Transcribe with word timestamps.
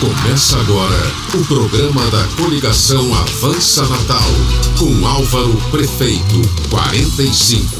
Começa 0.00 0.58
agora 0.58 0.96
o 1.34 1.44
programa 1.44 2.02
da 2.10 2.26
coligação 2.42 3.14
Avança 3.14 3.82
Natal, 3.82 4.30
com 4.78 5.06
Álvaro 5.06 5.54
Prefeito 5.70 6.40
45. 6.70 7.76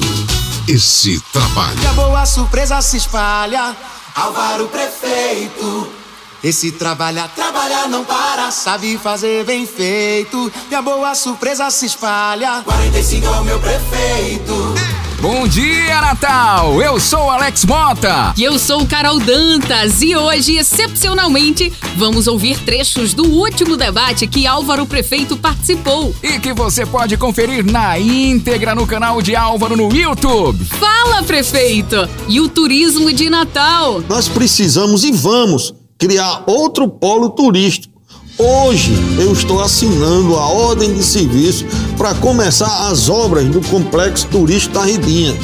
Esse 0.69 1.19
trabalho. 1.33 1.83
E 1.83 1.87
a 1.87 1.93
boa 1.95 2.27
surpresa 2.27 2.79
se 2.83 2.99
espalha, 2.99 3.75
Álvaro 4.15 4.69
Prefeito. 4.69 5.91
Esse 6.45 6.73
trabalha, 6.73 7.27
trabalha, 7.35 7.89
não 7.89 8.05
para, 8.05 8.51
sabe 8.51 8.99
fazer 8.99 9.43
bem 9.47 9.67
feito. 9.67 10.53
E 10.71 10.75
a 10.75 10.83
boa 10.83 11.15
surpresa 11.15 11.71
se 11.71 11.87
espalha, 11.87 12.61
45 12.67 13.27
é 13.27 13.31
o 13.31 13.45
meu 13.45 13.59
prefeito. 13.59 14.75
Bom 15.21 15.47
dia, 15.47 16.01
Natal! 16.01 16.81
Eu 16.81 16.99
sou 16.99 17.29
Alex 17.29 17.67
Mota. 17.67 18.33
E 18.39 18.43
eu 18.43 18.59
sou 18.59 18.87
Carol 18.87 19.21
Dantas. 19.21 20.01
E 20.01 20.17
hoje, 20.17 20.57
excepcionalmente, 20.57 21.71
vamos 21.95 22.27
ouvir 22.27 22.59
trechos 22.61 23.13
do 23.13 23.25
último 23.25 23.77
debate 23.77 24.27
que 24.27 24.47
Álvaro 24.47 24.87
Prefeito 24.87 25.37
participou. 25.37 26.15
E 26.23 26.39
que 26.39 26.55
você 26.55 26.87
pode 26.87 27.19
conferir 27.19 27.63
na 27.63 27.99
íntegra 27.99 28.75
no 28.75 28.87
canal 28.87 29.21
de 29.21 29.37
Álvaro 29.37 29.77
no 29.77 29.95
YouTube. 29.95 30.65
Fala, 30.65 31.23
Prefeito! 31.23 32.09
E 32.27 32.41
o 32.41 32.49
turismo 32.49 33.13
de 33.13 33.29
Natal? 33.29 34.03
Nós 34.09 34.27
precisamos 34.27 35.05
e 35.05 35.13
vamos 35.13 35.75
criar 35.99 36.45
outro 36.47 36.89
polo 36.89 37.29
turístico. 37.29 38.01
Hoje 38.39 38.91
eu 39.19 39.35
estou 39.35 39.61
assinando 39.61 40.35
a 40.35 40.47
ordem 40.47 40.95
de 40.95 41.03
serviço 41.03 41.67
para 42.01 42.15
começar 42.15 42.89
as 42.89 43.11
obras 43.11 43.47
do 43.49 43.61
complexo 43.61 44.27
turístico 44.29 44.73
da 44.73 44.87
Ridinha. 44.87 45.35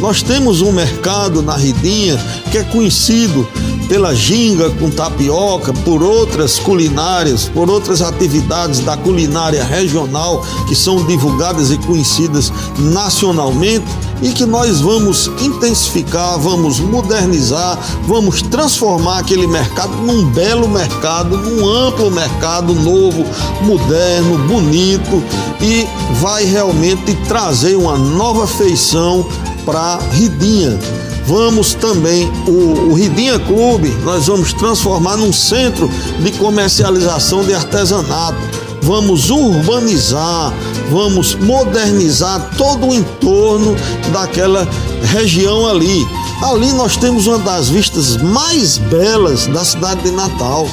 Nós 0.00 0.22
temos 0.22 0.60
um 0.60 0.72
mercado 0.72 1.42
na 1.42 1.56
Ridinha 1.56 2.18
que 2.50 2.58
é 2.58 2.64
conhecido 2.64 3.46
pela 3.88 4.14
ginga 4.14 4.70
com 4.70 4.90
tapioca, 4.90 5.72
por 5.72 6.02
outras 6.02 6.58
culinárias, 6.58 7.50
por 7.52 7.68
outras 7.68 8.00
atividades 8.00 8.80
da 8.80 8.96
culinária 8.96 9.62
regional 9.62 10.44
que 10.66 10.74
são 10.74 11.04
divulgadas 11.04 11.70
e 11.70 11.76
conhecidas 11.78 12.52
nacionalmente 12.78 13.84
e 14.22 14.30
que 14.30 14.46
nós 14.46 14.80
vamos 14.80 15.26
intensificar, 15.40 16.38
vamos 16.38 16.78
modernizar, 16.78 17.78
vamos 18.06 18.40
transformar 18.40 19.18
aquele 19.18 19.46
mercado 19.46 19.92
num 19.96 20.24
belo 20.26 20.68
mercado, 20.68 21.36
num 21.36 21.68
amplo 21.68 22.10
mercado 22.10 22.72
novo, 22.72 23.26
moderno, 23.62 24.38
bonito 24.46 25.22
e 25.60 25.86
vai 26.20 26.44
realmente 26.44 27.14
trazer 27.26 27.76
uma 27.76 27.98
nova 27.98 28.46
feição 28.46 29.26
para 29.64 29.98
Ridinha. 30.12 30.78
Vamos 31.26 31.74
também, 31.74 32.30
o, 32.46 32.90
o 32.90 32.94
Ridinha 32.94 33.38
Clube, 33.38 33.88
nós 34.04 34.26
vamos 34.26 34.52
transformar 34.52 35.16
num 35.16 35.32
centro 35.32 35.88
de 36.20 36.32
comercialização 36.32 37.44
de 37.44 37.54
artesanato. 37.54 38.38
Vamos 38.82 39.30
urbanizar, 39.30 40.52
vamos 40.90 41.36
modernizar 41.36 42.50
todo 42.58 42.88
o 42.88 42.94
entorno 42.94 43.76
daquela 44.12 44.68
região 45.04 45.68
ali. 45.68 46.04
Ali 46.42 46.72
nós 46.72 46.96
temos 46.96 47.28
uma 47.28 47.38
das 47.38 47.68
vistas 47.68 48.16
mais 48.16 48.78
belas 48.78 49.46
da 49.46 49.64
cidade 49.64 50.02
de 50.02 50.10
Natal. 50.10 50.66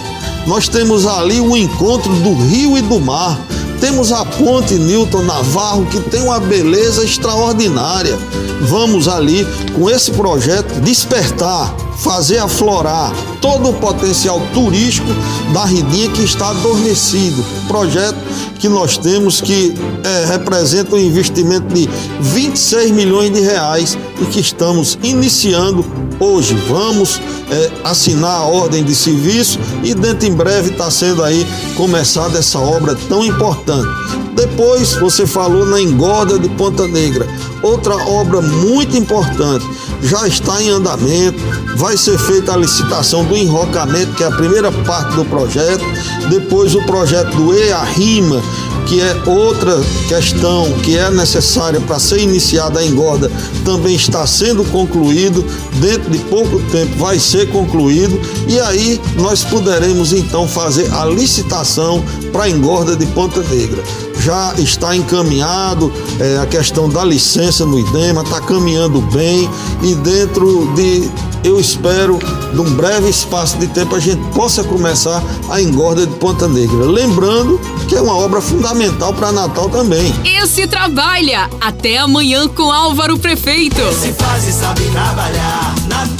Nós 0.48 0.68
temos 0.68 1.06
ali 1.06 1.40
o 1.40 1.56
encontro 1.56 2.12
do 2.16 2.34
rio 2.34 2.76
e 2.76 2.82
do 2.82 3.00
mar. 3.00 3.40
Temos 3.80 4.12
a 4.12 4.26
ponte 4.26 4.74
Newton 4.76 5.24
Navarro, 5.24 5.86
que 5.86 6.00
tem 6.02 6.22
uma 6.22 6.40
beleza 6.40 7.04
extraordinária. 7.04 8.18
Vamos 8.62 9.08
ali, 9.08 9.48
com 9.74 9.90
esse 9.90 10.12
projeto, 10.12 10.82
despertar, 10.82 11.74
fazer 12.00 12.40
aflorar 12.40 13.14
todo 13.42 13.70
o 13.70 13.74
potencial 13.74 14.42
turístico 14.54 15.08
da 15.54 15.66
Ridinha 15.66 16.10
que 16.10 16.24
está 16.24 16.50
adormecido. 16.50 17.44
Projeto 17.68 18.18
que 18.60 18.68
nós 18.68 18.98
temos 18.98 19.40
que 19.40 19.74
é, 20.04 20.26
representa 20.26 20.96
um 20.96 21.00
investimento 21.00 21.74
de 21.74 21.90
26 22.20 22.92
milhões 22.92 23.32
de 23.32 23.40
reais 23.40 23.98
e 24.22 24.26
que 24.26 24.40
estamos 24.40 24.98
iniciando 25.02 25.86
hoje. 26.20 26.54
Vamos 26.68 27.22
é, 27.50 27.72
assinar 27.84 28.42
a 28.42 28.44
ordem 28.44 28.84
de 28.84 28.94
serviço 28.94 29.60
e 29.84 29.94
dentro 29.94 30.28
em 30.28 30.34
breve 30.34 30.72
está 30.72 30.92
sendo 30.92 31.24
aí 31.24 31.46
começada 31.76 32.38
essa 32.38 32.60
obra 32.60 32.96
tão 33.08 33.26
importante. 33.26 33.88
Depois 34.36 34.94
você 34.94 35.26
falou 35.26 35.66
na 35.66 35.82
engorda 35.82 36.38
de 36.38 36.48
Ponta 36.50 36.88
Negra, 36.88 37.28
outra 37.62 37.96
obra 37.96 38.42
muito 38.42 38.96
importante, 38.96 39.66
já 40.02 40.28
está 40.28 40.62
em 40.62 40.70
andamento, 40.70 41.40
vai 41.76 41.98
ser 41.98 42.18
feita 42.18 42.54
a 42.54 42.58
licitação 42.58 43.24
do 43.26 43.36
enrocamento, 43.36 44.14
que 44.14 44.24
é 44.24 44.28
a 44.28 44.32
primeira 44.32 44.72
parte 44.72 45.16
do 45.16 45.26
projeto, 45.26 45.84
depois 46.30 46.76
o 46.76 46.82
projeto 46.84 47.36
do 47.36 47.54
EA-RIMA, 47.54 48.42
que 48.88 49.00
é 49.00 49.16
outra 49.28 49.80
questão 50.08 50.72
que 50.84 50.98
é 50.98 51.12
necessária 51.12 51.80
para 51.80 52.00
ser 52.00 52.22
iniciada 52.22 52.80
a 52.80 52.86
engorda, 52.86 53.32
também 53.64 53.96
está 53.96 54.26
sendo 54.26 54.64
concluído, 54.66 55.46
dentro 55.76 56.10
de 56.10 56.18
pouco 56.20 56.60
tempo 56.72 56.98
vai 56.98 57.20
ser 57.20 57.50
concluído, 57.50 58.20
e 58.48 58.60
aí 58.60 59.00
nós 59.16 59.44
poderemos 59.44 60.12
então 60.12 60.48
fazer 60.48 60.92
a 60.92 61.06
licitação 61.06 62.04
para 62.30 62.44
a 62.44 62.50
engorda 62.50 62.96
de 62.96 63.06
Ponta 63.08 63.42
Negra. 63.42 63.84
Já 64.20 64.54
está 64.58 64.96
encaminhado 64.96 65.92
é, 66.20 66.38
a 66.38 66.46
questão 66.46 66.90
da 66.90 67.04
licença 67.04 67.66
no 67.66 67.80
IDEMA, 67.80 68.22
está 68.22 68.42
caminhando 68.42 69.02
bem 69.02 69.50
e 69.82 69.96
dentro 69.96 70.74
de 70.76 71.10
eu 71.44 71.60
espero, 71.60 72.20
num 72.54 72.70
breve 72.76 73.10
espaço 73.10 73.58
de 73.58 73.68
tempo, 73.68 73.96
a 73.96 74.00
gente 74.00 74.22
possa 74.34 74.64
começar 74.64 75.24
a 75.50 75.62
engorda 75.62 76.06
de 76.06 76.14
Ponta 76.16 76.48
Negra. 76.48 76.86
Lembrando 76.86 77.60
que 77.88 77.96
é 77.96 78.02
uma 78.02 78.16
obra 78.16 78.42
fundamental 78.42 79.14
para 79.14 79.32
Natal 79.32 79.70
também. 79.70 80.14
Esse 80.26 80.68
trabalha! 80.68 81.50
Até 81.62 81.98
amanhã 81.98 82.48
com 82.48 82.72
Álvaro 82.72 83.18
Prefeito. 83.18 83.82
Se 84.02 84.12
faz 84.14 84.48
e 84.48 84.52
sabe 84.52 84.84
trabalhar, 84.92 85.76
Natal, 85.88 86.19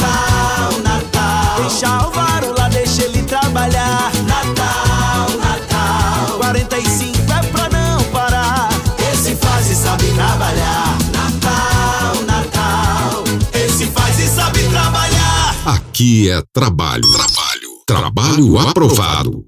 Aqui 15.70 16.28
é 16.32 16.42
trabalho. 16.52 17.04
Trabalho. 17.12 17.70
Trabalho 17.86 18.58
aprovado. 18.58 19.46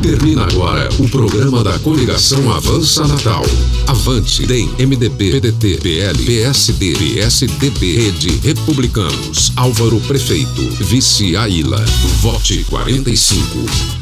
Termina 0.00 0.44
agora 0.44 0.88
o 1.00 1.08
programa 1.08 1.64
da 1.64 1.76
coligação 1.80 2.48
Avança 2.52 3.04
Natal. 3.08 3.42
Avante, 3.88 4.46
DEM, 4.46 4.70
MDB, 4.78 5.32
PDT, 5.32 5.80
PL, 5.82 6.24
PSD, 6.24 6.92
PSDB, 6.92 7.96
Rede, 7.96 8.36
Republicanos, 8.36 9.52
Álvaro 9.56 9.98
Prefeito, 10.02 10.62
Vice 10.84 11.36
Aila. 11.36 11.84
Vote 12.20 12.62
45. 12.70 13.97